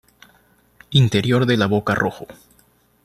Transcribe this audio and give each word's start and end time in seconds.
Interior 0.89 1.45
de 1.45 1.57
la 1.57 1.67
boca 1.67 1.93
rojo. 1.93 2.25